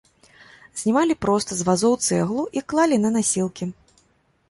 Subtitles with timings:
[0.81, 3.73] Знімалі проста з вазоў цэглу і клалі на насілкі.